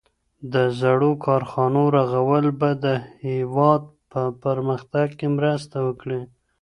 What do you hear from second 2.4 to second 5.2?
به د هیواد په پرمختګ